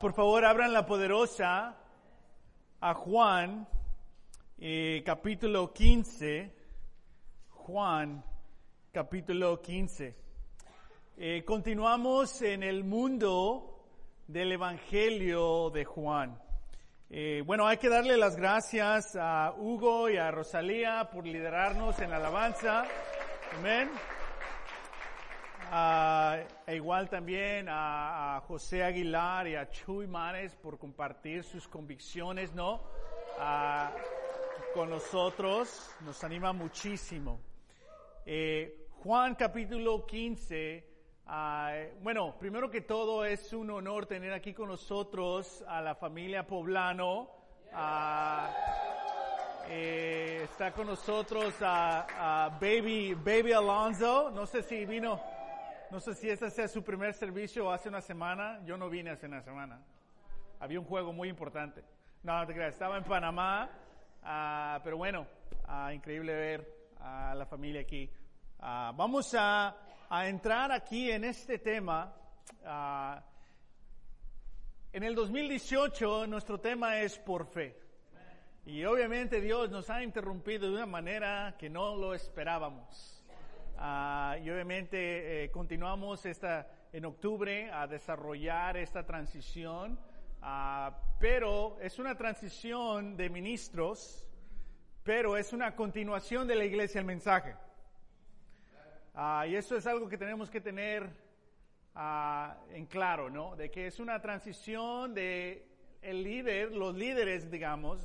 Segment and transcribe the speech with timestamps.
[0.00, 1.76] por favor, abran la poderosa
[2.80, 3.68] a Juan,
[4.56, 6.50] eh, capítulo 15.
[7.50, 8.24] Juan,
[8.92, 10.16] capítulo 15.
[11.18, 13.84] Eh, continuamos en el mundo
[14.26, 16.42] del Evangelio de Juan.
[17.10, 22.08] Eh, bueno, hay que darle las gracias a Hugo y a Rosalía por liderarnos en
[22.08, 22.86] la alabanza.
[23.58, 23.90] Amén.
[25.72, 32.52] Uh, igual también a, a, José Aguilar y a Chuy Manes por compartir sus convicciones,
[32.52, 32.80] ¿no?
[33.38, 37.40] Uh, con nosotros, nos anima muchísimo.
[38.26, 40.84] Eh, Juan capítulo 15,
[41.28, 46.44] uh, bueno, primero que todo es un honor tener aquí con nosotros a la familia
[46.48, 47.30] Poblano.
[49.68, 55.20] Eh, está con nosotros a, a Baby, Baby Alonso, no sé si vino,
[55.90, 58.60] no sé si este sea su primer servicio hace una semana.
[58.64, 59.80] Yo no vine hace una semana.
[60.60, 61.82] Había un juego muy importante.
[62.22, 62.74] No, te creas.
[62.74, 63.68] Estaba en Panamá.
[64.22, 65.26] Uh, pero bueno,
[65.68, 68.08] uh, increíble ver a la familia aquí.
[68.60, 69.76] Uh, vamos a,
[70.08, 72.14] a, entrar aquí en este tema.
[74.92, 77.76] en el 2018 nuestro tema es por fe.
[78.64, 83.19] Y obviamente Dios nos ha interrumpido de una manera que no lo esperábamos.
[83.80, 89.98] Uh, y obviamente eh, continuamos esta, en octubre a desarrollar esta transición,
[90.42, 94.28] uh, pero es una transición de ministros,
[95.02, 97.56] pero es una continuación de la iglesia el mensaje.
[99.14, 101.08] Uh, y eso es algo que tenemos que tener
[102.72, 103.56] en claro, ¿no?
[103.56, 105.66] De que es una transición de
[106.02, 107.98] el líder, los líderes, digamos,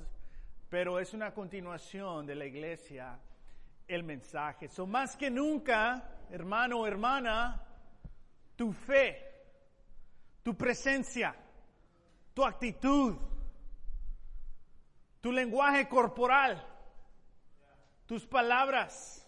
[0.69, 3.19] pero es una continuación de la iglesia
[3.87, 4.67] el mensaje.
[4.67, 7.61] So, más que nunca, hermano o hermana,
[8.55, 9.21] tu fe,
[10.43, 11.35] tu presencia,
[12.33, 13.15] tu actitud,
[15.21, 16.63] tu lenguaje corporal,
[18.05, 19.27] tus palabras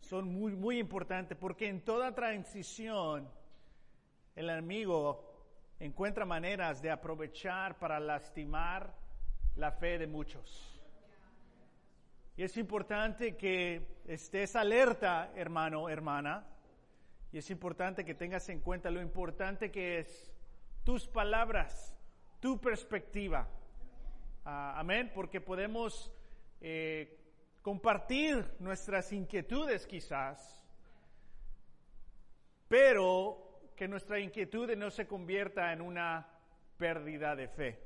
[0.00, 3.28] son muy, muy importantes porque en toda transición
[4.34, 5.26] el enemigo
[5.80, 8.94] encuentra maneras de aprovechar para lastimar
[9.56, 10.75] la fe de muchos.
[12.36, 16.46] Y es importante que estés alerta, hermano, hermana.
[17.32, 20.32] Y es importante que tengas en cuenta lo importante que es
[20.84, 21.96] tus palabras,
[22.38, 23.48] tu perspectiva.
[24.44, 26.12] Uh, amén, porque podemos
[26.60, 27.18] eh,
[27.62, 30.62] compartir nuestras inquietudes quizás,
[32.68, 36.28] pero que nuestra inquietud no se convierta en una
[36.76, 37.82] pérdida de fe.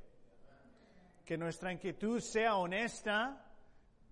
[1.25, 3.50] Que nuestra inquietud sea honesta,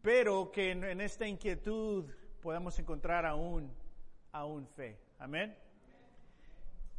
[0.08, 2.06] pero que en, esta inquietud
[2.40, 3.70] podamos encontrar aún,
[4.32, 4.98] aún fe.
[5.18, 5.54] Amén.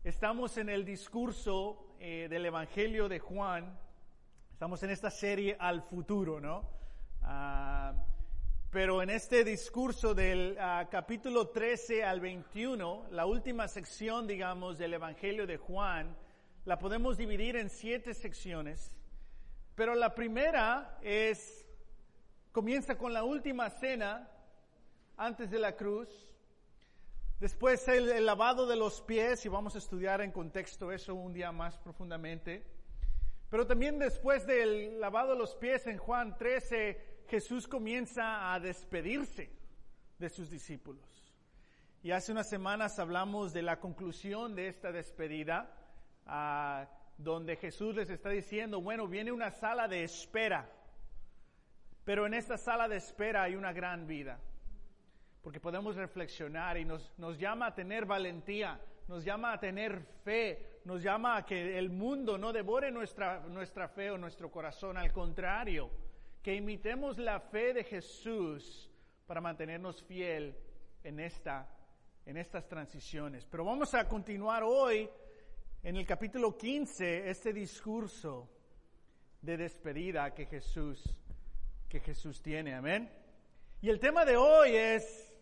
[0.04, 3.76] Estamos en el discurso eh, del Evangelio de Juan.
[4.52, 6.70] Estamos en esta serie al futuro, ¿no?
[7.24, 8.00] Uh,
[8.70, 14.94] pero en este discurso del uh, capítulo 13 al 21, la última sección, digamos, del
[14.94, 16.16] Evangelio de Juan,
[16.64, 18.96] la podemos dividir en siete secciones.
[19.74, 21.66] Pero la primera es
[22.60, 24.30] Comienza con la última cena
[25.16, 26.10] antes de la cruz.
[27.40, 31.32] Después el, el, lavado de los pies, y vamos a estudiar en contexto eso un
[31.32, 32.66] día más profundamente.
[33.50, 39.50] Pero también después del lavado de los pies en Juan 13, Jesús comienza a despedirse
[40.18, 41.34] de sus discípulos.
[42.04, 45.74] Y hace unas semanas hablamos de la conclusión de esta despedida,
[47.18, 50.70] donde Jesús les está diciendo, bueno, viene una sala de espera
[52.10, 54.40] pero en esta sala de espera hay una gran vida,
[55.44, 60.80] porque podemos reflexionar y nos, nos llama a tener valentía, nos llama a tener fe,
[60.86, 65.14] nos llama a que el mundo no devore nuestra, nuestra fe o nuestro corazón, al
[65.14, 65.92] contrario,
[66.42, 68.90] que imitemos la fe de Jesús
[69.28, 70.58] para mantenernos fiel
[71.04, 71.70] en, esta,
[72.26, 73.46] en estas transiciones.
[73.46, 75.08] Pero vamos a continuar hoy
[75.84, 78.50] en el capítulo 15 este discurso
[79.44, 81.16] de despedida que Jesús
[81.90, 82.76] que Jesús tiene.
[82.76, 83.12] Amén.
[83.82, 85.36] Y el tema de hoy es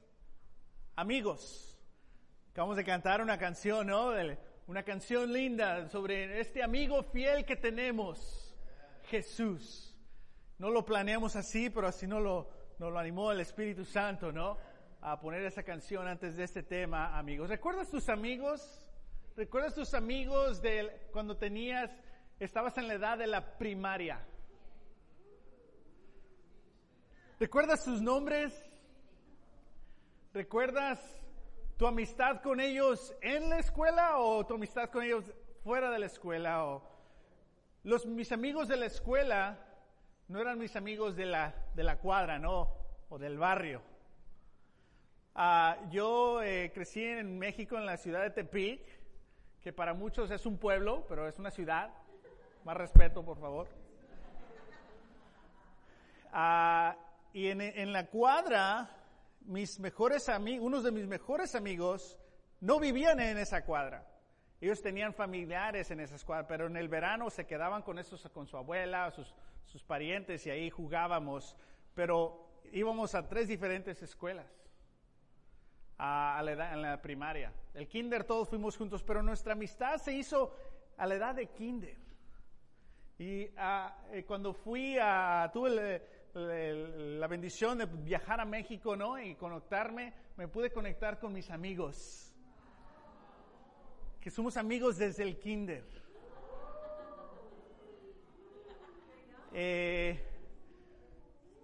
[0.95, 1.77] amigos.
[2.51, 4.13] Acabamos de cantar una canción, ¿no?
[4.65, 8.55] Una canción linda sobre este amigo fiel que tenemos,
[9.09, 9.93] Jesús.
[10.57, 12.49] No lo planeamos así, pero así nos lo,
[12.79, 14.57] nos lo animó el Espíritu Santo, ¿no?
[15.01, 17.49] A poner esa canción antes de este tema, amigos.
[17.49, 18.89] ¿Recuerdas tus amigos?
[19.35, 21.91] ¿Recuerdas tus amigos de cuando tenías,
[22.39, 24.25] estabas en la edad de la primaria?
[27.39, 28.51] ¿Recuerdas sus nombres?
[30.33, 30.99] ¿Recuerdas
[31.77, 35.23] tu amistad con ellos en la escuela o tu amistad con ellos
[35.63, 36.65] fuera de la escuela?
[36.65, 36.81] O
[37.83, 39.59] los, mis amigos de la escuela
[40.27, 42.73] no eran mis amigos de la, de la cuadra, ¿no?
[43.09, 43.83] O del barrio.
[45.35, 48.81] Ah, yo eh, crecí en México, en la ciudad de Tepic,
[49.61, 51.91] que para muchos es un pueblo, pero es una ciudad.
[52.63, 53.67] Más respeto, por favor.
[56.33, 56.97] Ah,
[57.33, 58.89] y en, en, la cuadra,
[59.41, 62.17] mis mejores amigos, unos de mis mejores amigos,
[62.59, 64.05] no vivían en esa cuadra.
[64.59, 68.47] Ellos tenían familiares en esa escuadra, pero en el verano se quedaban con esos, con
[68.47, 69.35] su abuela, sus,
[69.65, 71.55] sus parientes y ahí jugábamos.
[71.93, 74.47] Pero íbamos a tres diferentes escuelas
[75.97, 77.53] a, la edad, en la primaria.
[77.73, 80.55] El kinder todos fuimos juntos, pero nuestra amistad se hizo
[80.97, 81.97] a la edad de kinder.
[83.19, 85.69] Y eh, cuando fui a, tuve
[86.37, 89.19] la bendición de viajar a México, ¿no?
[89.19, 92.27] Y conectarme, me pude conectar con mis amigos
[94.27, 95.85] que somos amigos desde el kinder.
[99.53, 100.21] Eh,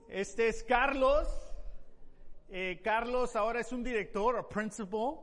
[0.08, 1.28] este es Carlos.
[2.50, 5.20] Eh, Carlos ahora es un director o principal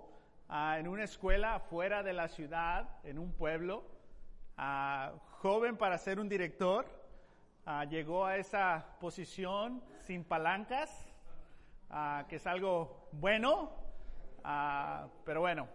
[0.50, 3.85] ah, en una escuela fuera de la ciudad, en un pueblo.
[4.58, 7.00] Ah, joven para ser un director.
[7.72, 10.90] Ah, llegó a esa posición sin palancas,
[12.28, 13.70] que es algo bueno.
[15.25, 15.69] pero bueno,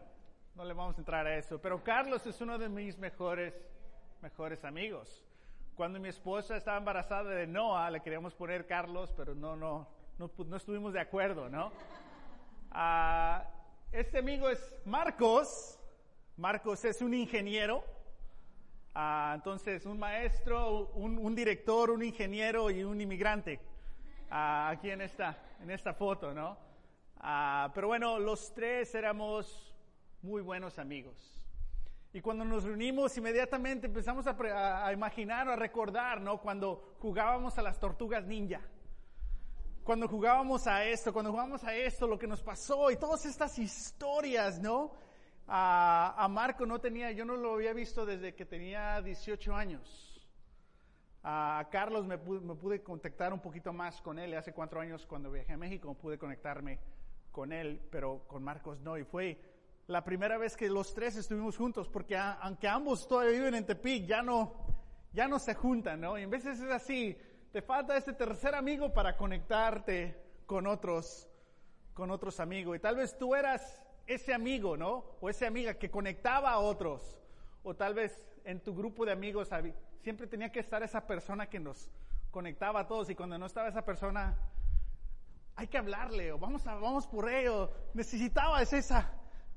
[0.56, 1.62] no le vamos a entrar a eso.
[1.62, 3.53] Pero Carlos es uno de mis mejores,
[4.21, 5.25] mejores amigos.
[5.74, 9.88] Cuando mi esposa estaba embarazada de Noah, le queríamos poner Carlos, pero no, no,
[10.18, 11.71] no, estuvimos de acuerdo, ¿no?
[12.71, 13.45] Ah,
[13.94, 15.80] este amigo es Marcos.
[16.36, 17.86] Marcos es un ingeniero.
[18.97, 23.59] Ah, entonces, un maestro, un, director, un ingeniero y un inmigrante.
[24.31, 26.63] Ah, aquí en esta, en esta foto, ¿no?
[27.74, 29.74] pero bueno, los tres éramos
[30.21, 31.42] muy buenos amigos.
[32.13, 36.39] Y cuando nos reunimos, inmediatamente empezamos a, imaginar o a recordar, ¿no?
[36.39, 38.62] Cuando jugábamos a las tortugas ninja.
[39.83, 43.59] Cuando jugábamos a esto, cuando jugábamos a esto, lo que nos pasó y todas estas
[43.59, 44.94] historias, ¿no?
[45.47, 50.12] A, Marco no tenía, yo no lo había visto desde que tenía 18 años.
[51.24, 54.33] A Carlos me pude, contactar un poquito más con él.
[54.36, 56.80] Hace cuatro años cuando viajé a México pude conectarme
[57.31, 58.97] con él, pero con Marcos no.
[58.97, 59.39] Y fue,
[59.88, 64.06] la primera vez que los tres estuvimos juntos, porque aunque ambos todavía viven en Tepic,
[64.06, 64.53] ya no,
[65.13, 66.18] ya no se juntan, ¿no?
[66.18, 67.18] Y en veces es así,
[67.51, 70.15] te falta ese tercer amigo para conectarte
[70.45, 71.30] con otros,
[71.94, 72.77] con otros amigos.
[72.77, 75.06] Y tal vez tú eras ese amigo, ¿no?
[75.22, 77.19] O esa amiga que conectaba a otros.
[77.63, 79.50] O tal vez en tu grupo de amigos
[80.02, 81.90] siempre tenía que estar esa persona que nos
[82.31, 84.36] conectaba a todos y cuando no estaba esa persona,
[85.56, 87.72] hay que hablarle o vamos, a, vamos por ello.
[87.94, 89.12] Necesitabas esa,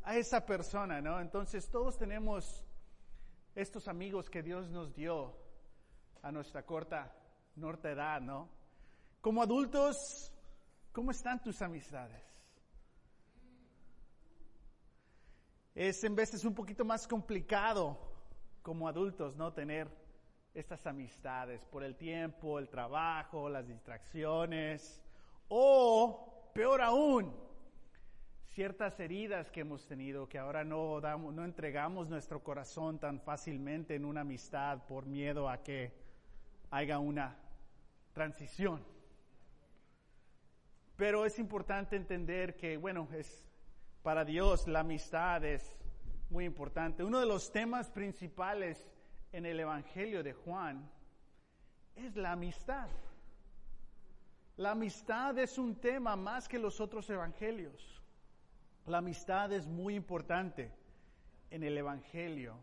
[0.05, 1.21] a esa persona, ¿no?
[1.21, 2.65] Entonces todos tenemos
[3.55, 5.35] estos amigos que Dios nos dio
[6.23, 7.13] a nuestra corta,
[7.57, 8.49] norte edad, ¿no?
[9.21, 10.33] Como adultos,
[10.93, 12.28] ¿cómo están tus amistades?
[15.79, 17.97] Es en veces un poquito más complicado
[18.63, 19.53] como adultos, ¿no?
[19.53, 19.87] Tener
[20.53, 25.01] estas amistades por el tiempo, el trabajo, las distracciones,
[25.47, 27.33] o peor aún,
[28.47, 33.95] ciertas heridas que hemos tenido, que ahora no, damos, no entregamos nuestro corazón tan fácilmente
[33.95, 35.93] en una amistad por miedo a que
[36.73, 37.39] haya una
[38.15, 38.85] transición.
[40.97, 43.48] Pero es importante entender que, bueno, es,
[44.09, 45.77] para Dios la amistad es
[46.31, 47.05] muy importante.
[47.05, 48.89] Uno de los temas principales
[49.33, 50.91] en el Evangelio de Juan
[51.95, 52.89] es la amistad.
[54.57, 58.03] La amistad es un tema más que los otros evangelios.
[58.87, 60.73] La amistad es muy importante
[61.51, 62.57] en el Evangelio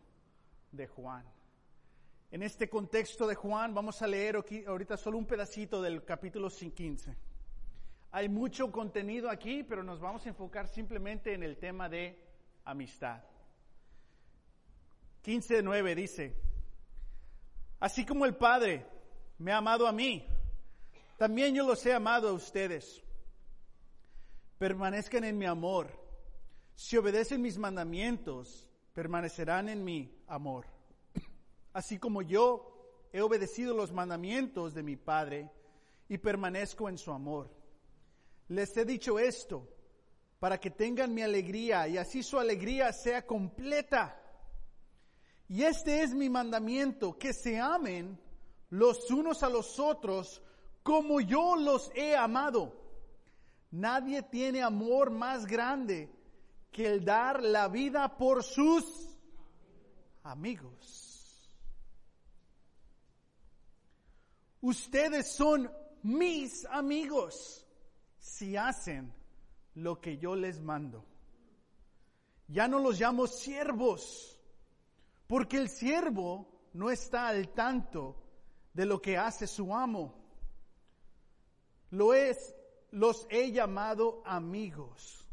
[0.72, 1.26] de Juan.
[2.32, 7.35] En este contexto de Juan vamos a leer ahorita solo un pedacito del capítulo 15.
[8.12, 12.18] Hay mucho contenido aquí, pero nos vamos a enfocar simplemente en el tema de
[12.64, 13.22] amistad.
[15.24, 16.36] 15.9 dice,
[17.80, 18.86] así como el Padre
[19.40, 20.28] me ha amado a mí,
[21.18, 23.02] también yo los he amado a ustedes.
[24.58, 25.88] Permanezcan en mi amor.
[26.76, 30.66] Si obedecen mis mandamientos, permanecerán en mi amor.
[31.74, 35.50] Así como yo he obedecido los mandamientos de mi Padre
[36.10, 37.50] y permanezco en su amor.
[38.48, 39.68] Les he dicho esto
[40.40, 44.22] para que tengan mi alegría y así su alegría sea completa.
[45.48, 48.20] Y este es mi mandamiento, que se amen
[48.70, 50.42] los unos a los otros
[50.84, 52.82] como yo los he amado.
[53.72, 56.10] Nadie tiene amor más grande
[56.72, 58.86] que el dar la vida por sus
[60.24, 61.06] amigos.
[64.66, 65.72] ustedes son
[66.02, 67.65] mis amigos
[68.26, 69.14] si hacen
[69.76, 71.06] lo que yo les mando.
[72.48, 74.42] Ya no los llamo siervos,
[75.28, 78.16] porque el siervo no está al tanto
[78.74, 80.16] de lo que hace su amo.
[81.92, 82.56] Lo es,
[82.92, 85.26] los he llamado amigos,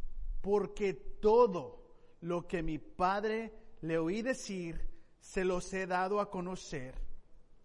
[0.42, 1.82] porque todo
[2.20, 6.94] lo que mi padre le oí decir, se los he dado a conocer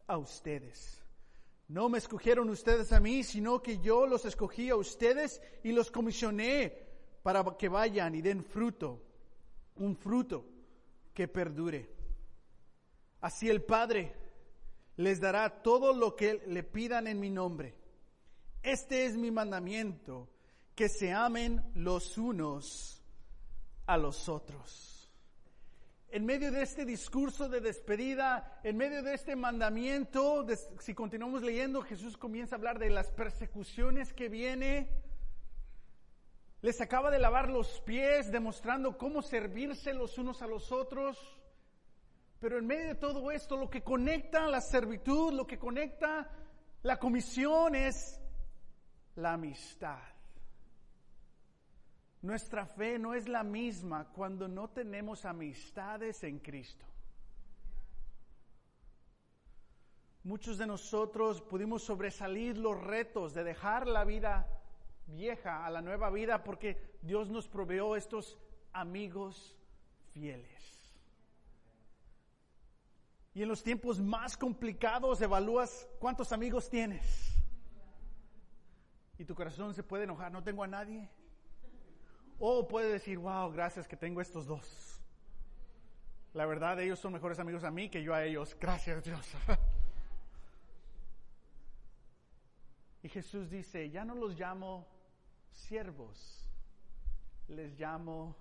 [0.08, 1.07] a ustedes.
[1.68, 5.92] No me escogieron ustedes a mí, sino que yo los escogí a ustedes y los
[5.92, 6.88] comisioné
[7.24, 9.02] para que vayan y den fruto,
[9.76, 10.46] un fruto
[11.14, 11.90] que perdure.
[13.20, 14.16] Así el Padre
[14.96, 17.76] les dará todo lo que le pidan en mi nombre.
[18.64, 20.30] Este es mi mandamiento,
[20.74, 23.04] que se amen los unos
[23.88, 24.97] a los otros.
[26.18, 30.48] En medio de este discurso de despedida, en medio de este mandamiento,
[30.80, 34.90] si continuamos leyendo, Jesús comienza a hablar de las persecuciones que viene.
[36.64, 41.20] Les acaba de lavar los pies, demostrando cómo servirse los unos a los otros.
[42.40, 46.32] Pero en medio de todo esto, lo que conecta la servitud, lo que conecta
[46.82, 48.20] la comisión es
[49.14, 50.17] la amistad.
[52.22, 56.86] Nuestra fe no es la misma cuando no tenemos amistades en Cristo.
[60.24, 64.46] Muchos de nosotros pudimos sobresalir los retos de dejar la vida
[65.06, 68.38] vieja a la nueva vida porque Dios nos proveó estos
[68.74, 69.56] amigos
[70.12, 70.58] fieles.
[73.34, 77.34] Y en los tiempos más complicados evalúas cuántos amigos tienes.
[79.18, 81.10] Y tu corazón se puede enojar, no tengo a nadie.
[82.40, 85.00] O puede decir, wow, gracias que tengo estos dos.
[86.34, 88.56] La verdad, ellos son mejores amigos a mí que yo a ellos.
[88.60, 89.34] Gracias Dios.
[93.04, 94.86] Y Jesús dice, ya no los llamo
[95.54, 96.46] siervos,
[97.48, 98.36] les llamo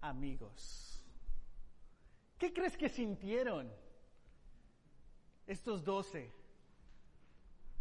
[0.00, 1.04] amigos.
[2.38, 3.70] ¿Qué crees que sintieron
[5.46, 6.32] estos doce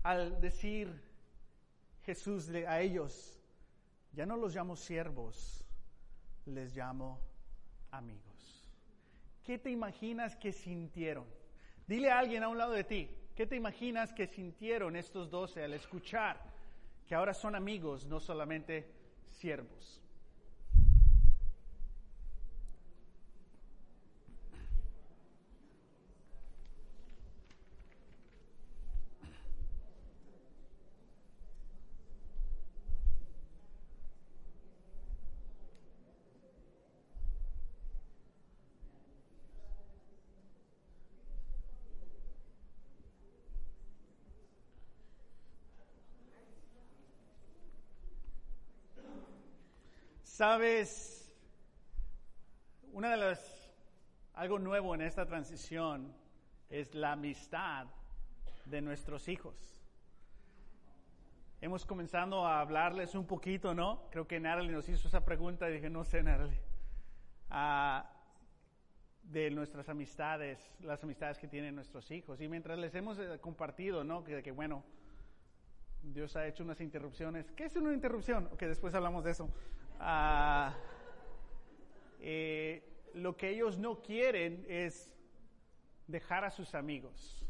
[0.04, 1.02] al decir
[2.04, 3.39] Jesús a ellos,
[4.14, 5.66] ya no los llamo siervos,
[6.46, 7.20] les llamo
[7.92, 8.70] amigos?
[9.44, 11.26] ¿Qué te imaginas que sintieron?
[11.88, 15.64] Dile a alguien a un lado de ti, ¿qué te imaginas que sintieron estos doce
[15.64, 16.40] al escuchar
[17.08, 18.92] que ahora son amigos, no solamente
[19.40, 20.04] siervos?
[50.40, 51.38] Sabes,
[52.94, 53.74] una de las,
[54.36, 56.16] algo nuevo en esta transición
[56.70, 57.88] es la amistad
[58.64, 59.78] de nuestros hijos.
[61.60, 64.08] Hemos comenzado a hablarles un poquito, ¿no?
[64.12, 66.62] Creo que Natalie nos hizo esa pregunta y dije, no sé, Natalie.
[67.50, 68.10] Ah,
[69.24, 72.40] de nuestras amistades, las amistades que tienen nuestros hijos.
[72.40, 74.24] Y mientras les hemos eh, compartido, ¿no?
[74.24, 74.86] Que, bueno,
[76.02, 77.52] Dios ha hecho unas interrupciones.
[77.52, 78.50] ¿Qué es una interrupción?
[78.58, 79.50] Que después hablamos de eso.
[80.00, 80.74] Ah,
[82.22, 82.82] eh,
[83.14, 85.12] lo que ellos no quieren es
[86.08, 87.46] dejar a sus amigos.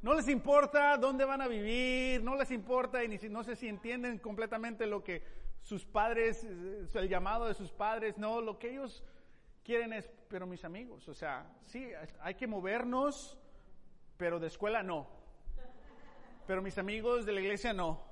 [0.00, 3.68] No les importa dónde van a vivir, no les importa y ni, no sé si
[3.68, 5.22] entienden completamente lo que
[5.60, 9.04] sus padres, eh, el llamado de sus padres, no, lo que ellos
[9.62, 13.38] quieren es, pero mis amigos, o sea, sí, hay que movernos,
[14.16, 15.08] pero de escuela no.
[16.46, 18.11] Pero mis amigos de la iglesia no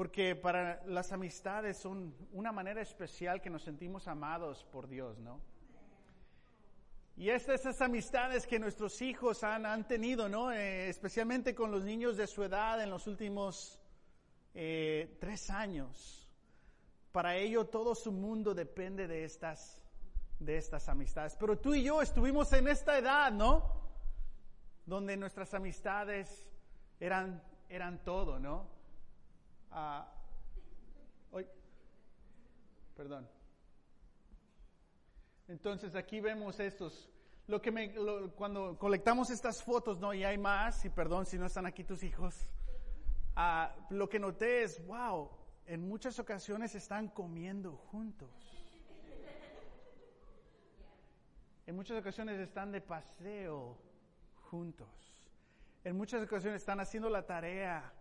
[0.00, 5.42] porque para las amistades son una manera especial que nos sentimos amados por Dios, ¿no?
[7.18, 10.52] Y estas esas amistades que nuestros hijos han, han tenido, ¿no?
[10.52, 13.78] Eh, especialmente con los niños de su edad en los últimos
[14.54, 16.26] eh, tres años.
[17.12, 19.82] Para ello todo su mundo depende de estas,
[20.38, 21.36] de estas amistades.
[21.38, 23.70] Pero tú y yo estuvimos en esta edad, ¿no?
[24.86, 26.48] Donde nuestras amistades
[27.00, 28.79] eran, eran todo, ¿no?
[31.30, 31.46] Hoy,
[32.96, 33.28] perdón.
[35.48, 37.08] Entonces aquí vemos estos.
[37.46, 37.92] Lo que me,
[38.36, 42.04] cuando colectamos estas fotos, no, y hay más, y perdón si no están aquí tus
[42.04, 42.36] hijos,
[43.34, 45.30] ah, lo que noté es, wow,
[45.66, 48.30] en muchas ocasiones están comiendo juntos.
[51.66, 53.78] En muchas ocasiones están de paseo
[54.50, 54.88] juntos.
[55.84, 57.92] en muchas ocasiones están haciendo la tarea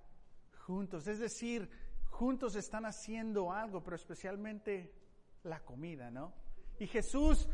[0.69, 1.67] juntos, es decir,
[2.11, 4.93] juntos están haciendo algo, pero especialmente
[5.41, 6.31] la comida, ¿no?
[6.77, 7.49] Y Jesús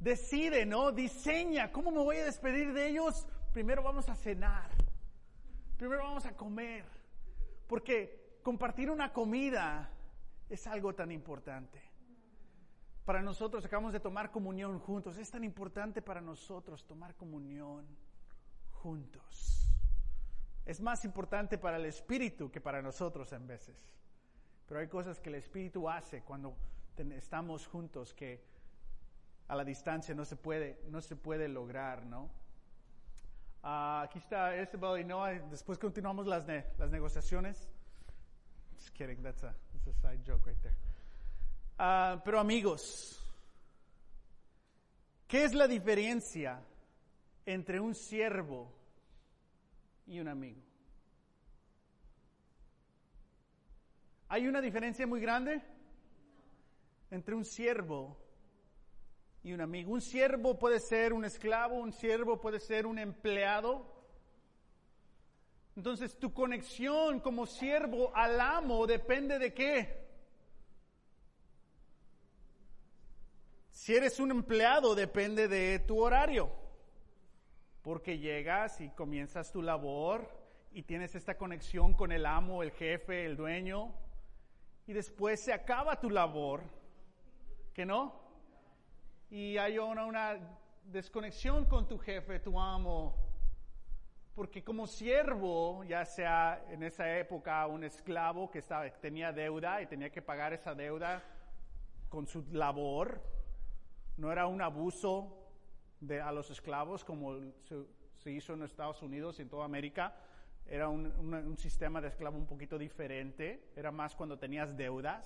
[0.00, 0.90] decide, ¿no?
[0.90, 3.28] Diseña, ¿cómo me voy a despedir de ellos?
[3.52, 4.72] Primero vamos a cenar,
[5.76, 6.84] primero vamos a comer,
[7.68, 9.92] porque compartir una comida
[10.50, 11.80] es algo tan importante.
[13.04, 15.16] Para nosotros acabamos de tomar comunión juntos.
[15.16, 17.86] Es tan importante para nosotros tomar comunión
[18.72, 19.67] juntos.
[20.68, 23.74] Es más importante para el Espíritu que para nosotros en veces.
[24.66, 26.54] Pero hay cosas que el Espíritu hace cuando
[27.16, 28.44] estamos juntos que
[29.48, 32.28] a la distancia no se puede, no se puede lograr, ¿no?
[33.62, 35.38] Ah, aquí está Isabel y Noah.
[35.50, 37.66] Después continuamos las, las negociaciones.
[38.76, 40.76] Just kidding, that's a, that's a side joke right there.
[41.78, 43.18] Uh, pero amigos,
[45.26, 46.60] ¿qué es la diferencia
[47.46, 48.70] entre un siervo
[50.08, 50.60] y un amigo?
[54.28, 55.62] ¿Hay una diferencia muy grande
[57.10, 58.18] entre un siervo
[59.42, 59.92] y un amigo?
[59.92, 63.94] Un siervo puede ser un esclavo, un siervo puede ser un empleado,
[65.76, 70.08] entonces tu conexión como siervo al amo depende de qué?
[73.70, 76.50] Si eres un empleado depende de tu horario,
[77.88, 80.30] porque llegas y comienzas tu labor
[80.72, 83.94] y tienes esta conexión con el amo, el jefe, el dueño,
[84.86, 86.60] y después se acaba tu labor,
[87.72, 88.12] ¿que no?
[89.30, 90.38] Y hay una, una
[90.84, 93.14] desconexión con tu jefe, tu amo,
[94.34, 99.86] porque como siervo, ya sea en esa época un esclavo que estaba, tenía deuda y
[99.86, 101.22] tenía que pagar esa deuda
[102.10, 103.22] con su labor,
[104.18, 105.37] no era un abuso
[106.00, 107.38] de, a los esclavos como
[108.16, 110.14] se, hizo en Estados Unidos y en toda América,
[110.66, 115.24] era un, sistema de esclavo un poquito diferente, era más cuando tenías deudas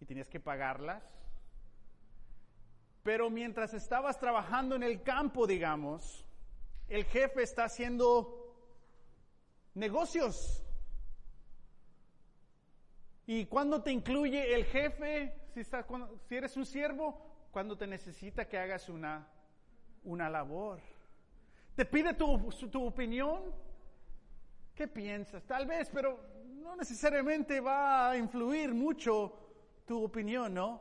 [0.00, 1.02] y tenías que pagarlas.
[3.04, 6.26] Pero mientras estabas trabajando en el campo, digamos,
[6.88, 8.56] el jefe está haciendo
[9.74, 10.64] negocios.
[13.26, 15.34] ¿Y cuando te incluye el jefe?
[15.54, 19.28] Si, si eres un siervo, cuando te necesita que hagas una,
[20.04, 20.80] una labor.
[21.76, 23.54] ¿Te pide tu, tu opinión?
[24.74, 25.44] ¿Qué piensas?
[25.44, 29.38] Tal vez, pero no necesariamente va a influir mucho
[29.86, 30.80] tu opinión, ¿no?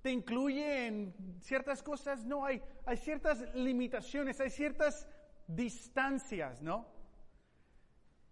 [0.00, 2.24] ¿Te incluye en ciertas cosas?
[2.24, 5.06] No, hay, hay ciertas limitaciones, hay ciertas
[5.46, 6.86] distancias, ¿no?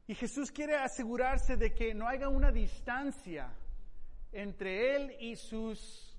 [0.07, 3.55] Y Jesús quiere asegurarse de que no haya una distancia
[4.33, 6.10] entre Él y sus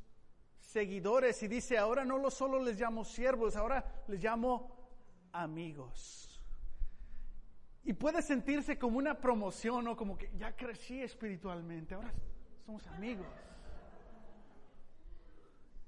[0.71, 1.41] seguidores.
[1.43, 4.75] Y dice, ahora no solo les llamo siervos, ahora les llamo
[5.33, 6.41] amigos.
[7.83, 12.13] Y puede sentirse como una promoción o como que ya crecí espiritualmente, ahora
[12.65, 13.27] somos amigos.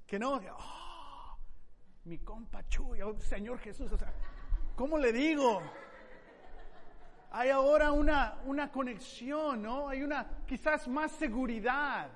[0.07, 1.37] Que no, oh,
[2.05, 4.13] mi compa Chuy, oh, Señor Jesús, o sea,
[4.75, 5.61] ¿Cómo le digo?
[7.29, 9.87] Hay ahora una, una conexión, ¿no?
[9.87, 12.09] Hay una quizás más seguridad.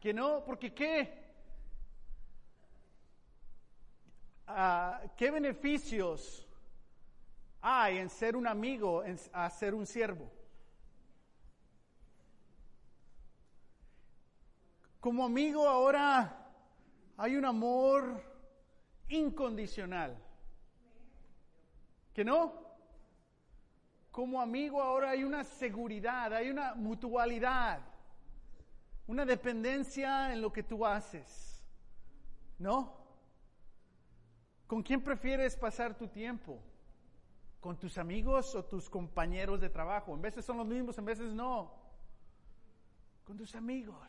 [0.00, 1.26] Que no, porque ¿qué?
[4.46, 6.46] Ah, ¿Qué beneficios
[7.60, 10.30] hay en ser un amigo, en a ser un siervo?
[15.00, 16.46] Como amigo ahora
[17.16, 18.22] hay un amor
[19.08, 20.16] incondicional.
[22.14, 22.52] ¿Que no?
[24.10, 27.80] Como amigo ahora hay una seguridad, hay una mutualidad,
[29.08, 31.60] una dependencia en lo que tú haces.
[32.58, 32.96] ¿No?
[34.68, 36.62] ¿Con quién prefieres pasar tu tiempo?
[37.60, 40.14] ¿Con tus amigos o tus compañeros de trabajo?
[40.14, 41.74] En veces son los mismos, en veces no.
[43.24, 44.06] Con tus amigos.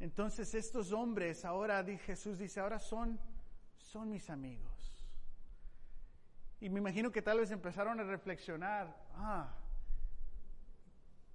[0.00, 3.20] Entonces estos hombres ahora, Jesús dice, ahora son
[3.88, 4.94] son mis amigos.
[6.60, 9.54] Y me imagino que tal vez empezaron a reflexionar, ah,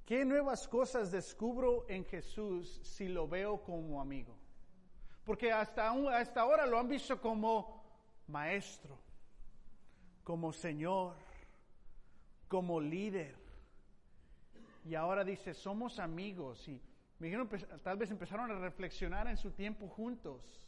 [0.05, 4.35] ¿qué nuevas cosas descubro en Jesús si lo veo como amigo?
[5.25, 7.83] Porque hasta, hasta ahora lo han visto como
[8.27, 8.97] maestro,
[10.23, 11.15] como Señor,
[12.47, 13.35] como líder.
[14.85, 16.67] Y ahora dice, somos amigos.
[16.67, 16.81] Y
[17.19, 17.49] me dijeron,
[17.81, 20.61] tal vez empezaron a reflexionar en su tiempo juntos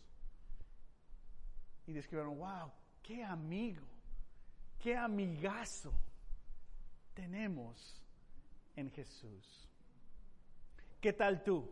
[1.86, 2.72] y describieron, wow,
[3.04, 3.86] qué amigo,
[4.80, 5.94] qué amigazo
[7.14, 8.05] tenemos
[8.76, 9.70] en Jesús.
[11.02, 11.70] ¿Qué tal tú?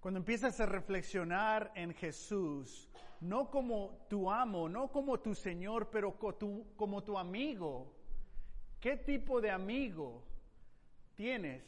[0.00, 2.88] Cuando empiezas a reflexionar en Jesús,
[3.20, 6.16] no como tu amo, no como tu Señor, pero
[6.76, 7.92] como tu, amigo,
[8.80, 10.22] ¿qué tipo de amigo
[11.14, 11.64] tienes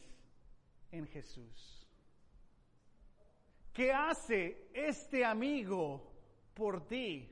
[0.91, 1.87] en Jesús?
[3.73, 6.11] ¿Qué hace este amigo
[6.53, 7.29] por ti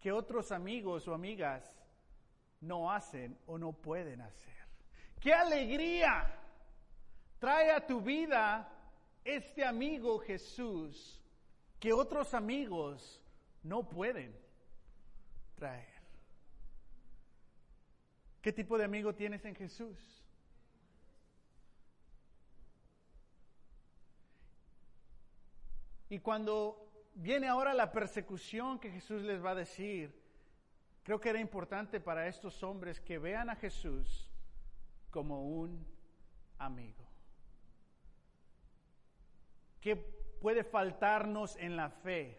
[0.00, 1.82] que otros amigos o amigas
[2.60, 4.63] no hacen o no pueden hacer?
[5.24, 6.30] ¿Qué alegría
[7.38, 8.70] trae a tu vida
[9.24, 11.18] este amigo Jesús
[11.80, 13.22] que otros amigos
[13.62, 14.38] no pueden
[15.54, 15.94] traer.
[18.42, 20.22] ¿Qué tipo de amigo tienes en Jesús?
[26.10, 30.22] Y cuando viene ahora la persecución que Jesús les va a decir,
[31.02, 34.30] creo que era importante para estos hombres que vean a Jesús
[35.14, 35.86] como un
[36.58, 37.04] amigo.
[39.80, 42.36] ¿Qué puede faltarnos en la fe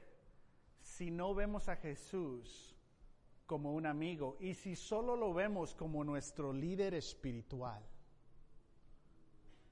[0.82, 2.76] si no vemos a Jesús
[3.46, 7.82] como un amigo y si solo lo vemos como nuestro líder espiritual?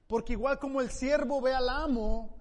[0.06, 2.34] Porque igual como el siervo ve al amo,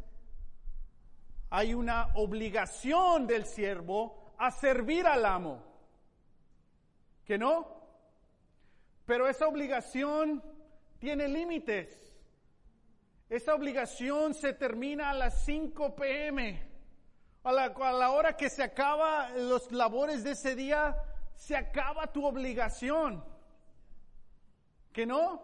[1.50, 5.62] hay una obligación del siervo a servir al amo.
[7.26, 7.68] ¿Que no?
[9.06, 10.53] Pero esa obligación
[11.04, 12.02] tiene límites.
[13.28, 16.66] Esa obligación se termina a las 5 pm.
[17.44, 20.96] A la, hora que se acaba los labores de ese día,
[21.36, 23.22] se acaba tu obligación.
[24.94, 25.44] ¿Que no?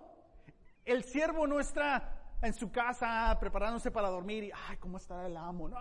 [0.86, 5.36] El siervo no está en su casa preparándose para dormir y, ay, ¿cómo está el
[5.36, 5.68] amo?
[5.68, 5.78] No,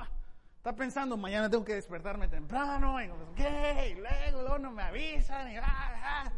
[0.57, 3.07] está pensando, mañana tengo que despertarme temprano, y,
[3.95, 6.33] luego, luego no me avisan, y, ah, ah.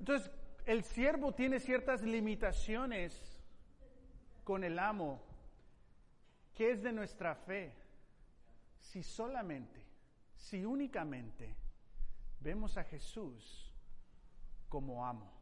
[0.00, 0.32] Entonces,
[0.68, 3.40] el siervo tiene ciertas limitaciones
[4.44, 5.18] con el amo,
[6.54, 7.74] ¿qué es de nuestra fe?
[8.78, 9.82] Si solamente,
[10.36, 11.56] si únicamente
[12.40, 13.72] vemos a Jesús
[14.68, 15.32] como amo.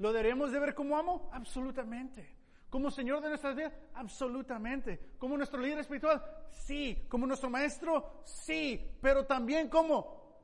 [0.00, 1.30] ¿Lo debemos de ver como amo?
[1.32, 2.36] Absolutamente.
[2.68, 3.72] ¿Como Señor de nuestras vidas?
[3.94, 5.14] Absolutamente.
[5.16, 6.22] ¿Como nuestro líder espiritual?
[6.50, 7.06] Sí.
[7.08, 8.20] ¿Como nuestro maestro?
[8.24, 8.98] Sí.
[9.00, 10.42] Pero también como,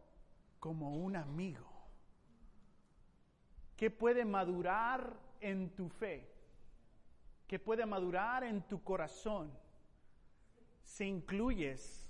[0.58, 1.69] como un amigo
[3.80, 6.30] que puede madurar en tu fe
[7.48, 9.50] que puede madurar en tu corazón
[10.84, 12.06] si incluyes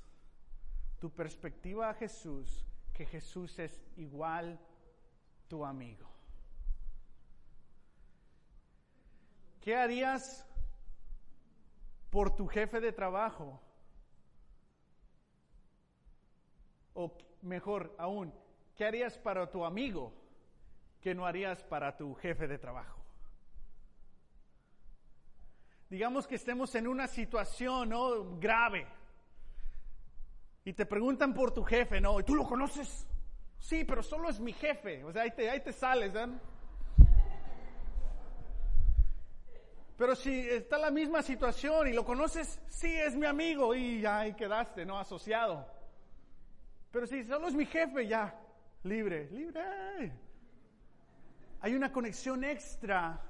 [0.99, 4.59] tu perspectiva a Jesús, que Jesús es igual
[5.47, 6.11] tu amigo.
[9.63, 10.47] ¿Qué harías
[12.11, 13.63] por tu jefe de trabajo?
[16.93, 18.35] O mejor aún,
[18.77, 20.20] ¿qué harías para tu amigo
[21.01, 23.01] que no harías para tu jefe de trabajo?
[25.91, 28.39] digamos que estemos en una situación ¿no?
[28.39, 28.87] grave
[30.65, 32.21] y te preguntan por tu jefe, ¿no?
[32.21, 33.07] ¿Y tú lo conoces?
[33.59, 35.03] Sí, pero solo es mi jefe.
[35.05, 36.41] O sea, ahí te, ahí te sales, ¿verdad?
[39.97, 44.21] Pero si está la misma situación y lo conoces, sí, es mi amigo y ya
[44.21, 44.99] ahí quedaste, ¿no?
[44.99, 45.67] Asociado.
[46.91, 48.35] Pero si solo es mi jefe, ya,
[48.85, 50.13] libre, libre.
[51.61, 53.21] Hay una conexión extra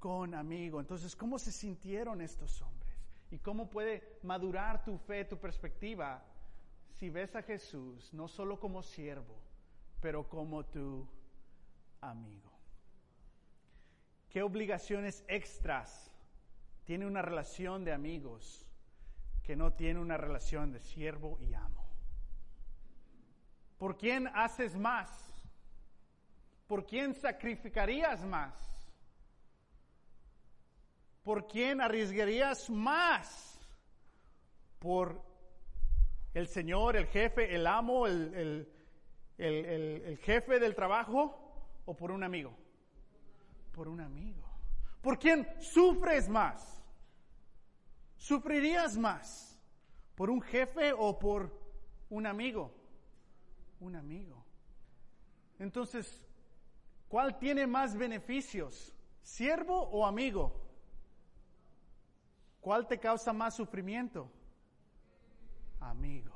[0.00, 0.80] con amigo.
[0.80, 2.94] Entonces, ¿cómo se sintieron estos hombres?
[3.30, 6.22] ¿Y cómo puede madurar tu fe, tu perspectiva,
[6.90, 9.40] si ves a Jesús no solo como siervo,
[10.00, 11.08] pero como tu
[12.00, 12.52] amigo?
[14.28, 16.10] ¿Qué obligaciones extras
[16.84, 18.66] tiene una relación de amigos
[19.42, 21.84] que no tiene una relación de siervo y amo?
[23.78, 25.23] ¿Por quién haces más?
[26.74, 28.52] ¿Por quién sacrificarías más?
[31.22, 33.56] ¿por quién arriesgarías más?
[34.80, 35.22] ¿Por
[36.34, 38.66] el Señor, el jefe, el amo, el,
[40.20, 42.52] jefe del trabajo o por un amigo?
[43.70, 44.42] Por un amigo.
[45.00, 46.84] ¿Por quién sufres más?
[48.16, 49.56] ¿Sufrirías más?
[50.16, 51.56] ¿Por un jefe o por
[52.10, 52.74] un amigo?
[53.78, 54.44] Un amigo.
[55.60, 56.23] Entonces,
[57.14, 58.92] ¿cuál tiene más beneficios?
[59.22, 60.52] ¿Siervo o amigo?
[62.60, 64.28] ¿Cuál te causa más sufrimiento?
[65.78, 66.34] Amigo.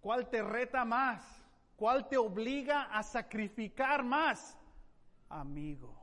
[0.00, 1.22] ¿Cuál te reta más?
[1.76, 4.56] ¿Cuál te obliga a sacrificar más?
[5.28, 5.94] Amigo.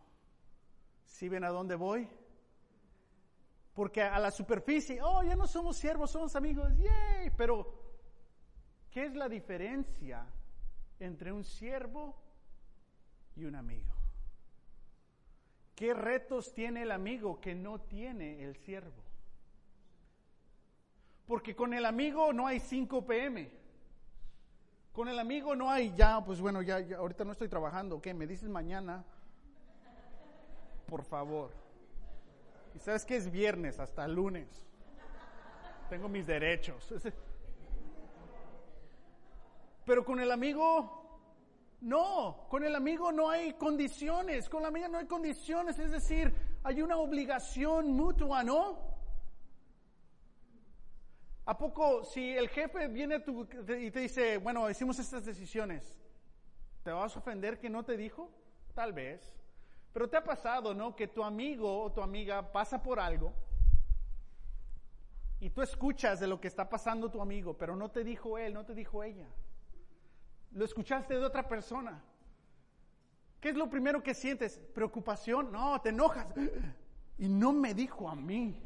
[1.04, 2.08] ¿Sí ven a dónde voy?
[3.74, 7.66] Porque a la superficie, oh, ya no somos siervos, somos amigos, yay, pero
[8.92, 10.24] ¿qué es la diferencia
[11.00, 12.30] entre un siervo
[13.41, 13.93] y un amigo?
[15.75, 19.04] ¿Qué retos tiene el amigo que no tiene el siervo?
[21.25, 23.49] Porque con el amigo no hay 5 pm.
[24.93, 28.13] Con el amigo no hay ya, pues bueno, ya, ahorita no estoy trabajando, ¿qué?
[28.13, 29.04] Me dices mañana.
[30.86, 31.51] Por favor.
[32.75, 34.67] Y sabes que es viernes hasta lunes.
[35.89, 36.93] Tengo mis derechos.
[39.86, 41.01] Pero con el amigo,
[41.82, 46.32] no, con el amigo no hay condiciones, con la amiga no hay condiciones, es decir,
[46.63, 48.80] hay una obligación mutua, ¿no?
[51.46, 53.24] ¿A poco si el jefe viene
[53.80, 56.00] y te dice, bueno, hicimos estas decisiones,
[56.84, 58.32] ¿te vas a ofender que no te dijo?
[58.76, 59.36] Tal vez.
[59.91, 60.96] Pero te ha pasado, ¿no?
[60.96, 63.34] Que tu amigo o tu amiga pasa por algo
[65.39, 68.54] y tú escuchas de lo que está pasando tu amigo, pero no te dijo él,
[68.54, 69.28] no te dijo ella
[70.54, 72.04] lo escuchaste de otra persona.
[73.40, 74.60] ¿Qué es lo primero que sientes?
[74.74, 75.52] ¿Preocupación?
[75.52, 76.28] No, te enojas.
[77.18, 78.62] Y no me dijo a mí.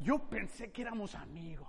[0.00, 1.68] Yo pensé que éramos amigos.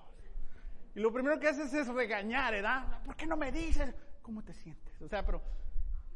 [0.94, 3.02] Y lo primero que haces es regañar, ¿verdad?
[3.04, 3.94] ¿Por qué no me dices?
[4.22, 5.02] ¿Cómo te sientes?
[5.02, 5.42] O sea, pero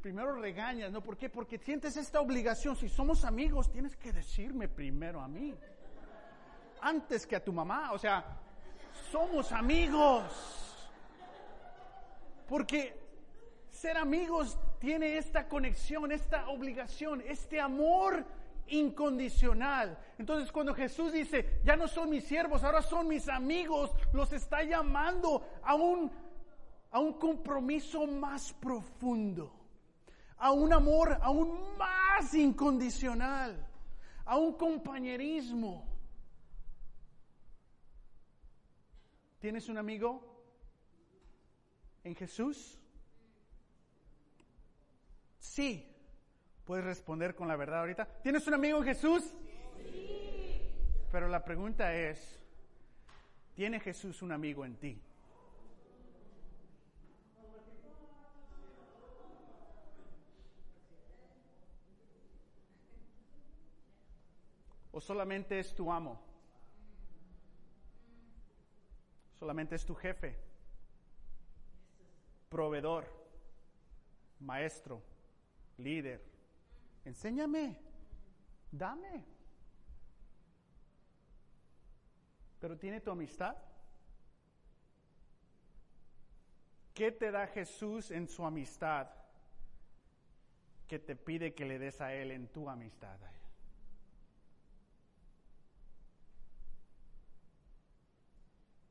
[0.01, 1.01] primero regañas, ¿no?
[1.01, 1.29] ¿Por qué?
[1.29, 2.75] Porque sientes esta obligación.
[2.75, 5.55] Si somos amigos, tienes que decirme primero a mí.
[6.81, 7.93] Antes que a tu mamá.
[7.93, 8.25] O sea,
[9.09, 10.62] somos amigos.
[12.47, 12.93] Porque
[13.69, 18.25] ser amigos tiene esta conexión, esta obligación, este amor
[18.67, 19.97] incondicional.
[20.17, 24.63] Entonces cuando Jesús dice, ya no son mis siervos, ahora son mis amigos, los está
[24.63, 26.11] llamando a un,
[26.91, 29.51] a un compromiso más profundo,
[30.37, 33.67] a un amor aún más incondicional,
[34.25, 35.85] a un compañerismo.
[39.39, 40.32] ¿Tienes un amigo?
[42.03, 42.79] En Jesús?
[45.39, 45.89] Sí.
[46.65, 48.05] Puedes responder con la verdad ahorita.
[48.21, 49.23] ¿Tienes un amigo en Jesús?
[49.77, 50.61] Sí.
[51.11, 52.39] Pero la pregunta es,
[53.53, 55.01] ¿tiene Jesús un amigo en ti?
[64.91, 66.21] ¿O solamente es tu amo?
[69.39, 70.52] ¿Solamente es tu jefe?
[72.53, 73.05] Proveedor,
[74.39, 75.01] maestro,
[75.77, 76.21] líder.
[77.03, 77.79] Enséñame,
[78.71, 79.25] dame.
[82.59, 83.57] Pero tiene tu amistad.
[86.93, 89.09] ¿Qué te da Jesús en su amistad
[90.87, 93.17] que te pide que le des a Él en tu amistad?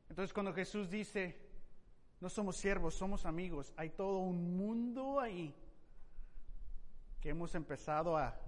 [0.08, 1.41] Entonces cuando Jesús dice,
[2.22, 3.72] no somos siervos, somos amigos.
[3.76, 5.52] Hay todo un mundo ahí
[7.20, 8.38] que hemos empezado a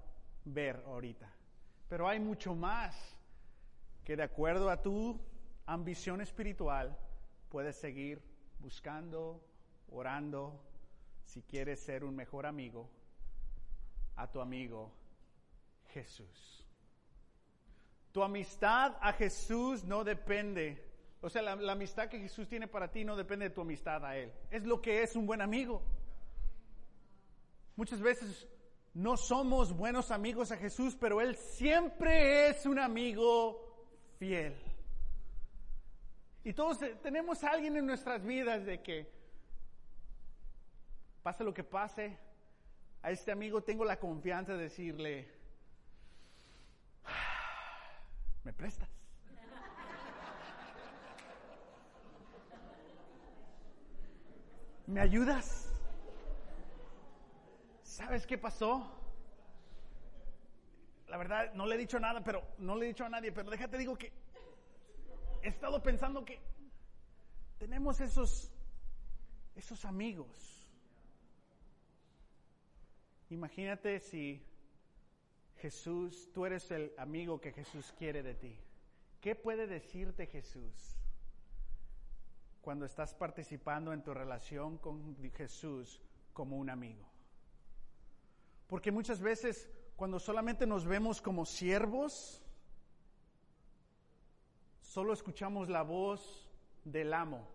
[0.44, 1.28] ver ahorita.
[1.88, 2.96] Pero hay mucho más
[4.04, 5.20] que de acuerdo a tu
[5.66, 6.96] ambición espiritual
[7.48, 8.22] puedes seguir
[8.60, 9.44] buscando,
[9.90, 10.62] orando,
[11.24, 12.88] si quieres ser un mejor amigo,
[14.14, 14.92] a tu amigo
[15.88, 16.64] Jesús.
[18.12, 20.83] Tu amistad a Jesús no depende
[21.24, 24.14] o sea, la, amistad que Jesús tiene para ti no depende de tu amistad a
[24.14, 24.30] Él.
[24.50, 25.80] Es lo que es un buen amigo.
[27.76, 28.46] Muchas veces
[28.92, 34.54] no somos buenos amigos a Jesús, pero Él siempre es un amigo fiel.
[36.44, 39.10] Y todos tenemos a alguien en nuestras vidas de que,
[41.22, 42.18] pase lo que pase,
[43.00, 45.30] a este amigo tengo la confianza de decirle,
[47.06, 48.02] ah,
[48.44, 49.03] ¿me prestas?
[54.86, 55.72] ¿Me ayudas?
[57.82, 58.90] ¿Sabes qué pasó?
[61.08, 63.50] La verdad, no le he dicho nada, pero no le he dicho a nadie, pero
[63.50, 64.12] déjate digo que
[65.42, 66.40] he estado pensando que
[67.58, 68.50] tenemos esos
[69.54, 70.66] esos amigos.
[73.30, 74.44] Imagínate si
[75.58, 78.58] Jesús, tú eres el amigo que Jesús quiere de ti.
[79.20, 80.96] ¿Qué puede decirte Jesús?
[82.64, 86.00] Cuando estás participando en tu relación con Jesús
[86.32, 87.06] como un amigo.
[88.66, 92.42] Porque muchas veces cuando solamente nos vemos como siervos,
[94.80, 96.48] solo escuchamos la voz
[96.84, 97.46] del amo.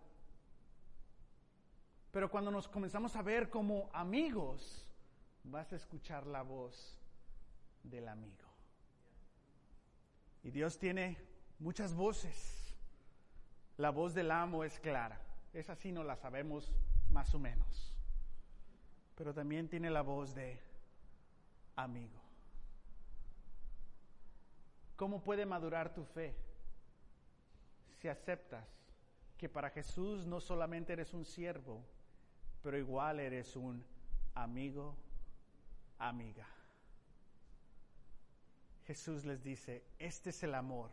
[2.12, 4.86] Pero cuando nos comenzamos a ver como amigos,
[5.42, 7.00] vas a escuchar la voz
[7.82, 8.48] del amigo.
[10.44, 11.18] Y Dios tiene
[11.58, 12.59] muchas voces.
[13.80, 15.18] La voz del amo es clara.
[15.54, 16.70] Esa sí no la sabemos
[17.08, 17.94] más o menos.
[19.16, 20.60] Pero también tiene la voz de
[21.76, 22.20] amigo.
[24.96, 26.36] ¿Cómo puede madurar tu fe?
[28.00, 28.66] si aceptas
[29.36, 31.82] que para Jesús no solamente eres un siervo,
[32.62, 33.84] pero igual eres un
[34.34, 34.94] amigo,
[35.98, 36.46] amiga.
[38.86, 40.90] Jesús les dice, este es el amor.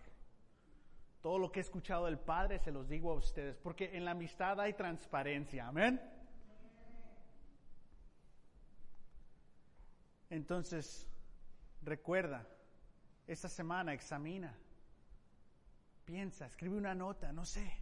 [1.28, 4.12] Todo lo que he escuchado del Padre se los digo a ustedes, porque en la
[4.12, 6.00] amistad hay transparencia, amén.
[10.30, 11.06] Entonces,
[11.82, 12.48] recuerda,
[13.28, 14.58] esta semana examina,
[16.06, 17.78] piensa, escribe una nota, no sé.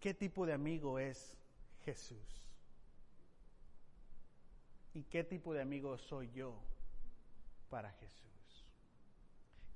[0.00, 1.36] ¿Qué tipo de amigo es
[1.84, 2.42] Jesús?
[4.92, 6.58] ¿Y qué tipo de amigo soy yo
[7.70, 8.25] para Jesús?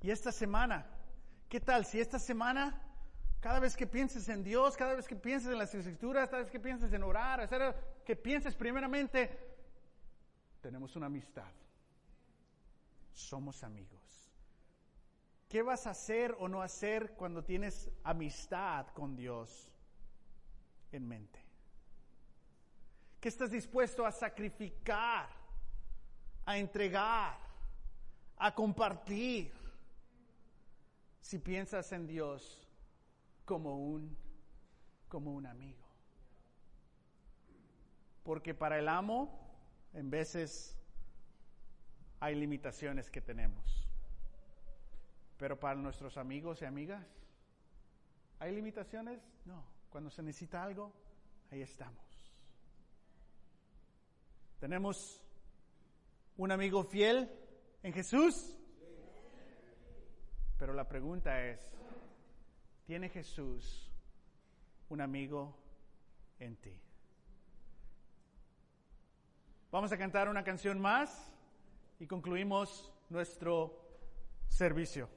[0.03, 0.87] Y esta semana,
[1.49, 2.81] ¿qué tal si esta semana,
[3.41, 6.51] cada vez que pienses en Dios, cada vez que pienses en las escrituras, cada vez
[6.51, 7.49] que pienses en orar,
[8.05, 9.31] que pienses primeramente,
[10.63, 11.51] tenemos una amistad,
[13.13, 14.01] somos amigos.
[15.49, 19.71] ¿Qué vas a hacer o no hacer cuando tienes amistad con Dios
[20.93, 21.41] en mente?
[23.21, 25.29] ¿Qué estás dispuesto a sacrificar,
[26.47, 27.37] a entregar,
[28.39, 29.60] a compartir
[31.21, 32.67] si piensas en Dios
[33.45, 34.17] como un,
[35.09, 35.87] como un amigo?
[38.23, 39.41] Porque para el amo,
[39.95, 40.79] en veces
[42.21, 43.89] hay limitaciones que tenemos.
[45.39, 47.07] Pero para nuestros amigos y amigas,
[48.39, 49.21] ¿hay limitaciones?
[49.47, 49.65] No.
[49.89, 50.93] Cuando se necesita algo,
[51.51, 52.05] ahí estamos.
[54.61, 55.25] ¿Tenemos
[56.37, 57.31] un amigo fiel
[57.83, 58.60] en Jesús?
[60.61, 61.59] Pero la pregunta es,
[62.85, 63.91] ¿tiene Jesús
[64.91, 65.57] un amigo
[66.39, 66.79] en ti?
[69.71, 71.33] Vamos a cantar una canción más
[71.99, 73.75] y concluimos nuestro
[74.49, 75.09] servicio.